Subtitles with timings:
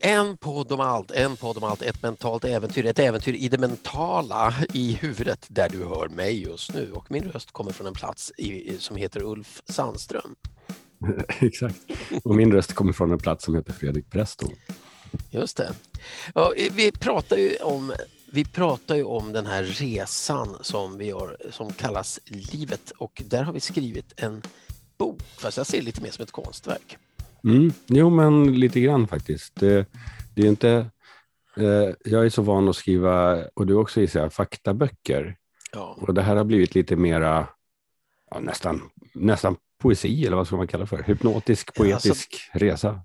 [0.00, 3.58] En podd om allt, en podd om allt, ett mentalt äventyr, ett äventyr i det
[3.58, 7.94] mentala i huvudet där du hör mig just nu och min röst kommer från en
[7.94, 10.34] plats i, som heter Ulf Sandström.
[11.40, 11.76] Exakt,
[12.24, 14.50] och min röst kommer från en plats som heter Fredrik Preston.
[15.30, 15.72] Just det.
[16.34, 17.92] Ja, vi pratar ju om
[18.32, 23.42] vi pratar ju om den här resan som vi gör som kallas livet och där
[23.42, 24.42] har vi skrivit en
[24.98, 26.98] bok, fast jag ser det lite mer som ett konstverk.
[27.44, 27.72] Mm.
[27.86, 29.54] Jo, men lite grann faktiskt.
[29.54, 29.86] Det,
[30.34, 30.86] det är inte...
[31.56, 35.36] Eh, jag är så van att skriva, och du också gissar faktaböcker.
[35.72, 35.96] Ja.
[36.00, 37.48] Och det här har blivit lite mera,
[38.30, 41.02] ja, nästan, nästan poesi, eller vad ska man kalla det för?
[41.02, 43.00] Hypnotisk, poetisk ja, alltså, resa.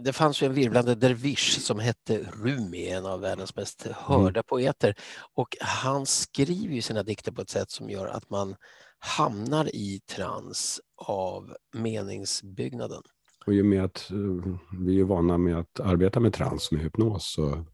[0.00, 4.44] Det fanns ju en virvlande dervish som hette Rumi, en av världens mest hörda mm.
[4.46, 4.94] poeter.
[5.34, 8.56] Och han skriver ju sina dikter på ett sätt som gör att man
[8.98, 13.02] hamnar i trans av meningsbyggnaden.
[13.46, 16.80] Och i och med att uh, vi är vana med att arbeta med trans, med
[16.80, 17.64] hypnos, så,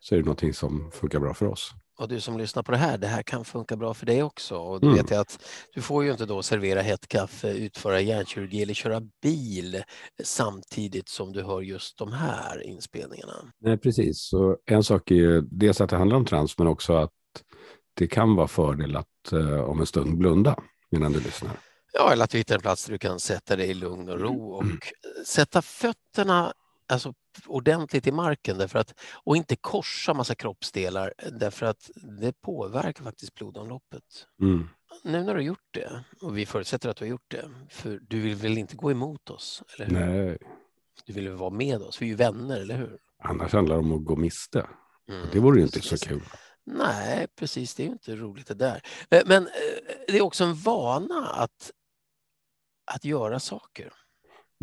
[0.00, 1.74] så är det någonting som funkar bra för oss.
[2.00, 4.56] Och du som lyssnar på det här, det här kan funka bra för dig också.
[4.56, 4.98] Och du mm.
[4.98, 9.82] vet att du får ju inte då servera hett kaffe, utföra hjärnkirurgi eller köra bil
[10.22, 13.32] samtidigt som du hör just de här inspelningarna.
[13.60, 14.28] Nej, precis.
[14.28, 17.12] Så en sak är ju dels att det handlar om trans, men också att
[17.94, 20.56] det kan vara fördel att uh, om en stund blunda
[20.90, 21.52] medan du lyssnar.
[21.92, 24.20] Ja, eller att du hittar en plats där du kan sätta dig i lugn och
[24.20, 24.78] ro och mm.
[25.26, 26.52] sätta fötterna
[26.90, 27.14] alltså,
[27.46, 33.34] ordentligt i marken därför att, och inte korsa massa kroppsdelar därför att det påverkar faktiskt
[33.34, 34.26] blodomloppet.
[34.42, 34.68] Mm.
[35.04, 38.00] Nu när du har gjort det, och vi förutsätter att du har gjort det, för
[38.08, 39.62] du vill väl inte gå emot oss?
[39.78, 40.24] Eller hur?
[40.24, 40.38] Nej.
[41.04, 42.02] Du vill väl vara med oss?
[42.02, 42.98] Vi är ju vänner, eller hur?
[43.22, 44.66] Annars handlar det om att gå miste.
[45.08, 46.22] Mm, det vore ju inte så kul.
[46.66, 47.74] Nej, precis.
[47.74, 48.82] Det är ju inte roligt det där.
[49.10, 49.50] Eh, men eh,
[50.06, 51.72] det är också en vana att
[52.94, 53.92] att göra saker.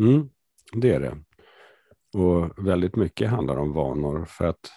[0.02, 0.30] Mm,
[0.72, 1.24] det är det.
[2.14, 4.70] Och väldigt mycket handlar om vanor för att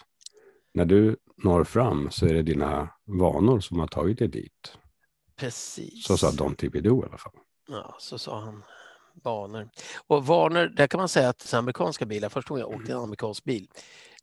[0.74, 4.78] när du når fram så är det dina vanor som har tagit dig dit.
[5.36, 6.06] Precis.
[6.06, 7.34] Så sa Don Tibidou i alla fall.
[7.68, 8.64] Ja, så sa han.
[9.24, 9.70] Vanor.
[10.08, 13.44] Och vanor, där kan man säga att amerikanska bilar, första gången jag åkte en amerikansk
[13.44, 13.68] bil,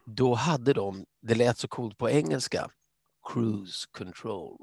[0.05, 2.71] då hade de, det lät så coolt på engelska,
[3.33, 4.57] cruise control.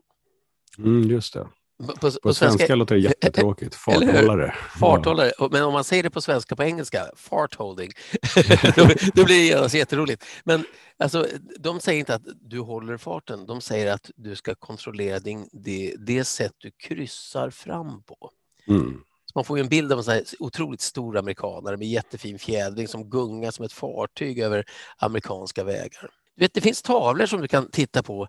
[0.78, 1.48] Mm, just det.
[1.78, 3.76] På, på, på svenska, svenska låter det jättetråkigt.
[3.86, 4.56] Farthållare.
[4.80, 5.32] Farthållare.
[5.52, 7.92] Men om man säger det på svenska på engelska, fartholding,
[8.76, 10.26] då, då, blir det jätteroligt.
[10.44, 10.66] Men
[10.98, 11.28] alltså,
[11.60, 15.96] de säger inte att du håller farten, de säger att du ska kontrollera din, det,
[16.00, 18.32] det sätt du kryssar fram på.
[18.68, 19.02] Mm.
[19.36, 23.52] Man får en bild av en sån otroligt stor amerikanare med jättefin fjädring som gungar
[23.52, 24.66] som ett fartyg över
[24.98, 26.10] amerikanska vägar.
[26.36, 28.28] Du vet, det finns tavlor som du kan titta på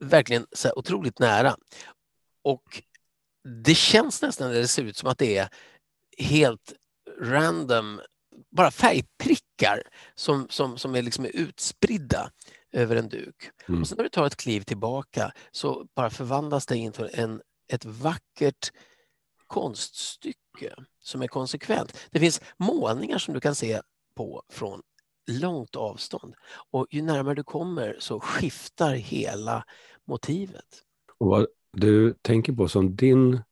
[0.00, 1.56] verkligen så otroligt nära.
[2.44, 2.82] Och
[3.64, 5.48] det känns nästan det ser ut som att det är
[6.18, 6.72] helt
[7.20, 8.00] random,
[8.50, 9.82] bara färgprickar
[10.14, 12.30] som, som, som är liksom utspridda
[12.72, 13.50] över en duk.
[13.68, 13.80] Mm.
[13.80, 17.84] Och sen när du tar ett kliv tillbaka så bara förvandlas det in en, ett
[17.84, 18.72] vackert
[19.46, 22.08] konststycke som är konsekvent.
[22.10, 23.80] Det finns målningar som du kan se
[24.16, 24.82] på från
[25.26, 26.34] långt avstånd.
[26.70, 29.64] Och ju närmare du kommer så skiftar hela
[30.04, 30.82] motivet.
[31.18, 33.42] Och vad du tänker på som din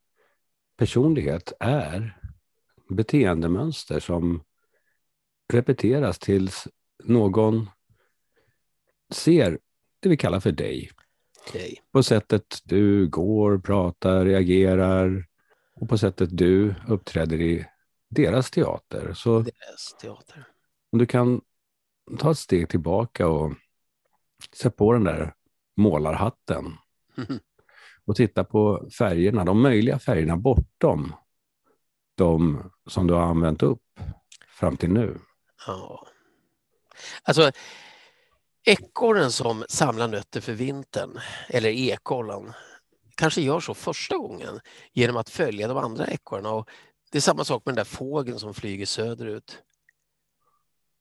[0.76, 2.18] personlighet är
[2.88, 4.44] beteendemönster som
[5.52, 6.68] repeteras tills
[7.04, 7.70] någon
[9.10, 9.58] ser
[10.00, 10.90] det vi kallar för dig.
[11.52, 11.82] dig.
[11.92, 15.26] På sättet du går, pratar, reagerar
[15.74, 17.66] och på sättet du uppträder i
[18.08, 19.12] deras teater.
[19.14, 20.48] Så deras teater.
[20.92, 21.40] Om du kan
[22.18, 23.52] ta ett steg tillbaka och
[24.52, 25.34] sätta på den där
[25.76, 26.76] målarhatten.
[28.04, 31.14] Och titta på färgerna, de möjliga färgerna bortom
[32.14, 34.00] de som du har använt upp
[34.48, 35.18] fram till nu.
[35.66, 36.06] Ja.
[37.22, 37.50] Alltså,
[38.64, 42.52] ekorren som samlar nötter för vintern, eller ekollan,
[43.14, 44.60] kanske gör så första gången
[44.92, 46.64] genom att följa de andra ekorrarna.
[47.10, 49.58] det är samma sak med den där fågeln som flyger söderut.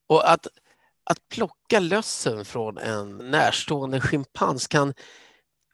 [0.08, 0.48] Och att
[1.04, 4.94] att plocka lössen från en närstående schimpans kan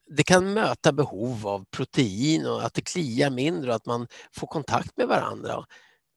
[0.09, 4.47] det kan möta behov av protein och att det kliar mindre och att man får
[4.47, 5.65] kontakt med varandra.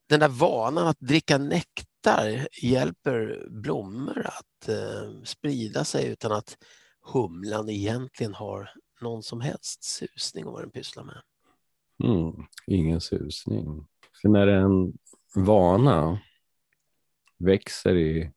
[0.08, 6.56] Den där vanan att dricka nektar hjälper blommor att eh, sprida sig utan att
[7.12, 8.70] humlan egentligen har
[9.00, 11.22] någon som helst susning om vad den pysslar med.
[12.04, 13.86] Mm, ingen susning.
[14.22, 14.92] För när en
[15.34, 16.18] vana
[17.38, 18.32] växer i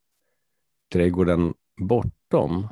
[0.93, 2.67] trädgården bortom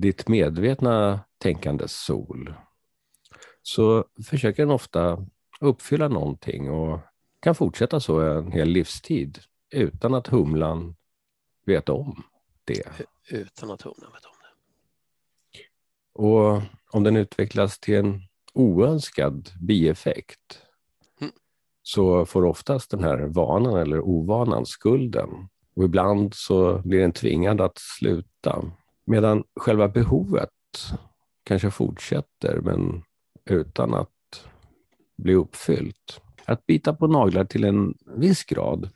[0.00, 2.54] ditt medvetna tänkandes sol
[3.62, 5.26] så försöker den ofta
[5.60, 7.00] uppfylla någonting och
[7.40, 9.38] kan fortsätta så en hel livstid
[9.70, 10.96] utan att humlan
[11.66, 12.22] vet om
[12.64, 12.82] det.
[13.30, 14.48] Utan att humlan vet om det.
[16.12, 18.22] Och om den utvecklas till en
[18.54, 20.62] oönskad bieffekt
[21.20, 21.32] mm.
[21.82, 25.48] så får oftast den här vanan eller ovanan skulden.
[25.76, 28.72] Och ibland så blir den tvingad att sluta.
[29.08, 30.50] Medan själva behovet
[31.44, 33.02] kanske fortsätter men
[33.44, 34.48] utan att
[35.16, 36.20] bli uppfyllt.
[36.44, 38.90] Att bita på naglar till en viss grad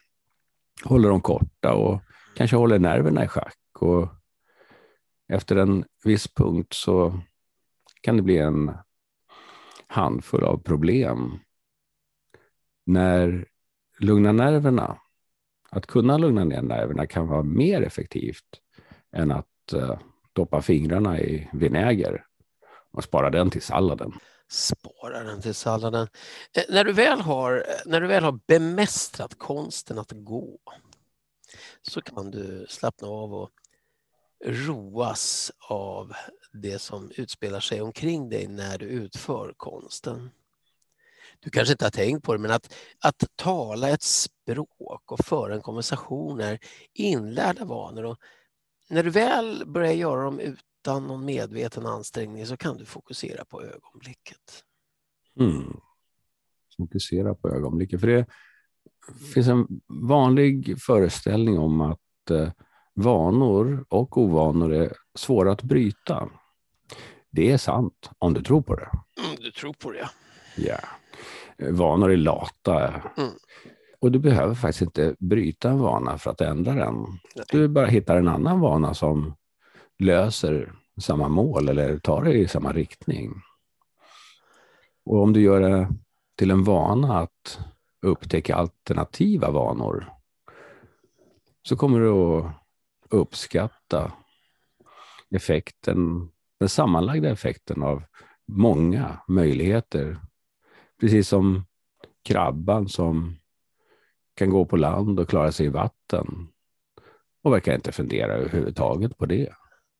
[0.84, 2.00] håller dem korta och
[2.36, 3.58] kanske håller nerverna i schack.
[3.78, 4.08] Och
[5.28, 7.20] efter en viss punkt så
[8.00, 8.72] kan det bli en
[9.86, 11.38] handfull av problem.
[12.86, 13.46] När
[13.98, 14.98] lugna nerverna,
[15.70, 18.60] att kunna lugna ner nerverna kan vara mer effektivt
[19.12, 19.98] än att uh,
[20.32, 22.24] doppa fingrarna i vinäger
[22.92, 24.12] och spara den till salladen.
[24.48, 26.08] Spara den till salladen.
[26.56, 30.58] Eh, när, du väl har, eh, när du väl har bemästrat konsten att gå
[31.82, 33.50] så kan du slappna av och
[34.44, 36.12] roas av
[36.52, 40.30] det som utspelar sig omkring dig när du utför konsten.
[41.40, 42.74] Du kanske inte har tänkt på det, men att,
[43.04, 46.58] att tala ett språk och föra en konversation är
[46.92, 48.04] inlärda vanor.
[48.04, 48.18] Och
[48.92, 53.62] när du väl börjar göra dem utan någon medveten ansträngning så kan du fokusera på
[53.62, 54.64] ögonblicket.
[55.40, 55.76] Mm.
[56.76, 58.00] Fokusera på ögonblicket.
[58.00, 58.26] För det
[59.34, 62.50] finns en vanlig föreställning om att eh,
[62.94, 66.28] vanor och ovanor är svåra att bryta.
[67.30, 68.90] Det är sant, om du tror på det.
[69.24, 70.08] Mm, du tror på det,
[70.56, 70.78] ja.
[71.70, 72.88] Vanor är lata.
[73.16, 73.30] Mm.
[74.02, 76.94] Och du behöver faktiskt inte bryta en vana för att ändra den.
[77.36, 77.44] Nej.
[77.50, 79.34] Du bara hittar en annan vana som
[79.98, 83.34] löser samma mål eller tar dig i samma riktning.
[85.04, 85.88] Och om du gör det
[86.38, 87.60] till en vana att
[88.02, 90.12] upptäcka alternativa vanor
[91.68, 92.52] så kommer du att
[93.10, 94.12] uppskatta
[95.30, 96.28] effekten,
[96.60, 98.02] den sammanlagda effekten av
[98.48, 100.18] många möjligheter.
[101.00, 101.64] Precis som
[102.22, 103.36] krabban som
[104.34, 106.48] kan gå på land och klara sig i vatten
[107.42, 109.52] och verkar inte fundera överhuvudtaget på det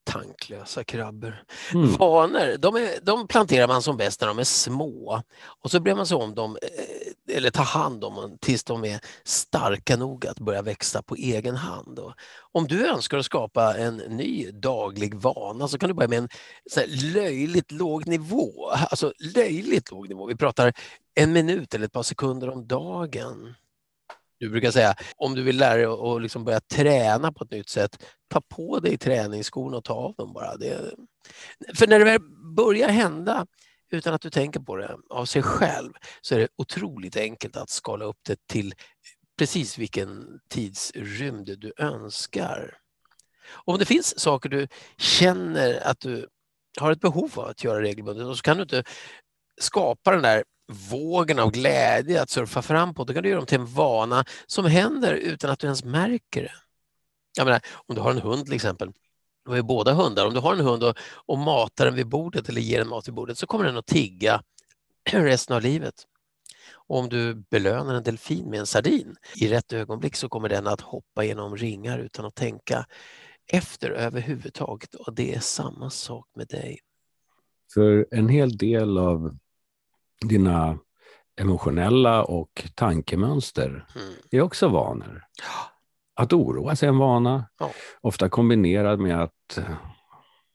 [0.05, 1.45] tanklösa krabbor.
[1.75, 1.93] Mm.
[1.93, 5.95] Vanor, de, är, de, planterar man som bäst när de är små och så bryr
[5.95, 10.27] man sig om dem, eh, eller tar hand om dem tills de är starka nog
[10.27, 11.99] att börja växa på egen hand.
[11.99, 12.13] Och
[12.53, 16.29] om du önskar att skapa en ny daglig vana så kan du börja med en
[17.13, 18.71] löjligt låg nivå.
[18.71, 20.27] Alltså löjligt låg nivå.
[20.27, 20.73] Vi pratar
[21.15, 23.55] en minut eller ett par sekunder om dagen.
[24.43, 27.69] Du brukar säga om du vill lära dig att liksom börja träna på ett nytt
[27.69, 30.57] sätt, ta på dig träningsskorna och ta av dem bara.
[30.57, 30.95] Det,
[31.75, 32.21] för när det väl
[32.57, 33.47] börjar hända
[33.91, 37.71] utan att du tänker på det av sig själv så är det otroligt enkelt att
[37.71, 38.75] skala upp det till
[39.39, 42.79] precis vilken tidsrymd du önskar.
[43.65, 44.69] Om det finns saker du
[44.99, 46.29] känner att du
[46.81, 48.85] har ett behov av att göra regelbundet så kan du inte
[49.61, 53.47] skapa den där vågen av glädje att surfa fram på, då kan du göra dem
[53.47, 56.53] till en vana som händer utan att du ens märker det.
[57.37, 58.93] Jag menar, om du har en hund till exempel,
[59.45, 60.97] de är båda hundar, om du har en hund och,
[61.27, 63.87] och matar den vid bordet eller ger den mat vid bordet så kommer den att
[63.87, 64.43] tigga
[65.13, 65.95] resten av livet.
[66.73, 70.67] Och om du belönar en delfin med en sardin i rätt ögonblick så kommer den
[70.67, 72.87] att hoppa genom ringar utan att tänka
[73.47, 76.79] efter överhuvudtaget och det är samma sak med dig.
[77.75, 79.37] För en hel del av
[80.25, 80.79] dina
[81.41, 84.15] emotionella och tankemönster mm.
[84.31, 85.25] är också vanor.
[86.15, 87.71] Att oroa sig är en vana, ja.
[88.01, 89.75] ofta kombinerad med att eh,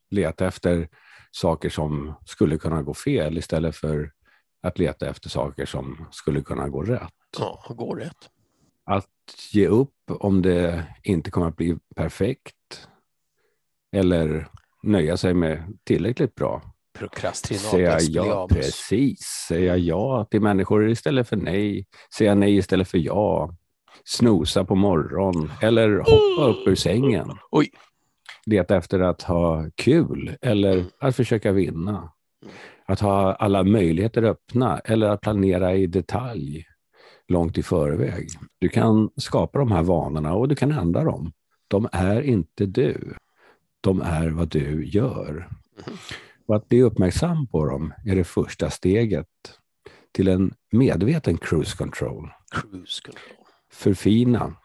[0.10, 0.90] leta efter
[1.32, 4.12] saker som skulle kunna gå fel istället för
[4.62, 7.14] att leta efter saker som skulle kunna gå rätt.
[7.40, 8.30] Ja, gå rätt.
[8.84, 9.08] Att
[9.52, 12.88] ge upp om det inte kommer att bli perfekt
[13.92, 14.48] eller
[14.84, 16.62] nöja sig med tillräckligt bra
[17.00, 17.78] prokrastinator.
[17.78, 19.20] Säga ja, precis.
[19.48, 21.86] Säga ja till människor istället för nej.
[22.18, 23.56] Säga nej istället för ja.
[24.06, 27.32] Snosa på morgon eller hoppa upp ur sängen.
[27.52, 27.70] Oj.
[28.46, 32.12] Leta efter att ha kul eller att försöka vinna.
[32.86, 36.66] Att ha alla möjligheter öppna eller att planera i detalj
[37.28, 38.28] långt i förväg.
[38.60, 41.32] Du kan skapa de här vanorna och du kan ändra dem.
[41.68, 43.14] De är inte du.
[43.82, 45.50] De är vad du gör.
[45.88, 45.98] Mm.
[46.48, 49.28] Och att bli uppmärksam på dem är det första steget
[50.12, 52.32] till en medveten cruise control.
[52.52, 53.46] Cruise control.
[53.72, 54.56] Förfina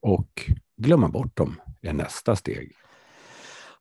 [0.00, 2.72] och glömma bort dem är nästa steg.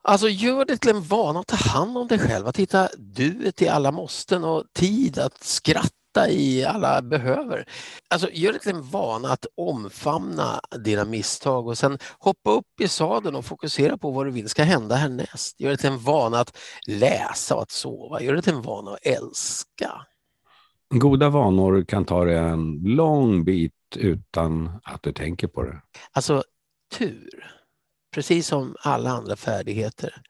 [0.02, 3.62] Alltså gör det till en vana att ta hand om dig själv, att hitta duet
[3.62, 7.66] i alla måsten och tid att skratta i alla behöver.
[8.10, 12.88] Alltså gör det till en vana att omfamna dina misstag och sen hoppa upp i
[12.88, 15.60] sadeln och fokusera på vad du vill ska hända härnäst.
[15.60, 18.22] Gör det till en vana att läsa och att sova.
[18.22, 19.92] Gör det till en vana att älska.
[20.90, 25.82] Goda vanor kan ta dig en lång bit utan att du tänker på det.
[26.12, 26.44] Alltså
[26.98, 27.64] tur
[28.14, 30.22] precis som alla andra färdigheter,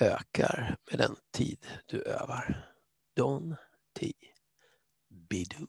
[0.00, 2.66] ökar med den tid du övar.
[3.16, 3.56] Don,
[3.98, 4.12] ti,
[5.32, 5.66] bidu.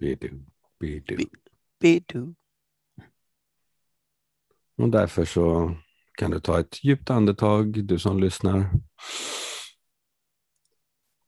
[0.00, 0.30] Bidu,
[0.80, 1.16] bidu.
[1.80, 2.34] Bidu.
[4.78, 5.76] Och därför så
[6.18, 8.70] kan du ta ett djupt andetag, du som lyssnar.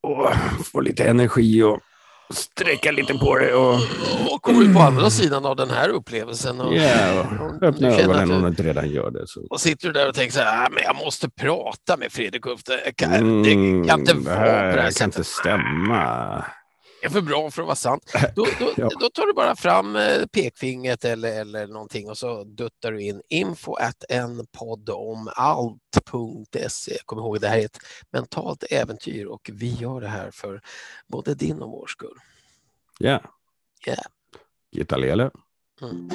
[0.03, 0.33] Och
[0.73, 1.81] få lite energi och
[2.31, 3.55] sträcka lite på det.
[3.55, 3.75] Och,
[4.33, 6.61] och kommer ut på andra sidan av den här upplevelsen.
[6.61, 9.27] Och, yeah, och öppna ögonen om du inte redan gör det.
[9.27, 9.47] Så.
[9.51, 12.47] Och sitter du där och tänker så här, ah, men jag måste prata med Fredrik
[12.47, 12.65] Ulf.
[12.65, 14.99] Det kan, mm, det kan inte vara på det här sättet.
[14.99, 16.45] kan inte stämma.
[17.03, 18.13] Är för bra för att vara sant.
[18.37, 18.89] Då, då, ja.
[19.01, 23.23] då tar du bara fram eh, pekfingret eller, eller någonting och så duttar du in
[23.29, 26.97] info at en podd om allt.se.
[27.05, 27.79] Kom ihåg, det här är ett
[28.13, 30.61] mentalt äventyr och vi gör det här för
[31.07, 32.17] både din och vår skull.
[32.99, 33.09] Ja.
[33.09, 33.23] Yeah.
[33.87, 34.05] Yeah.
[34.73, 35.31] Gitta Lele.
[35.83, 36.11] Mm.